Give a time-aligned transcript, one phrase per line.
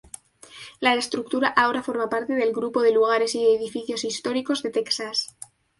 [0.79, 5.35] La estructura ahora forma parte del grupo de lugares y edificios históricos de Texas.